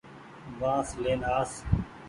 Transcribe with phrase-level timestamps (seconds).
[0.59, 1.51] بآس لين آس۔